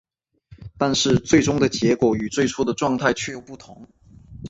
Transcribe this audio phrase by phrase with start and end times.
[0.79, 3.87] 但是最终的结果与最初的状态却又不同。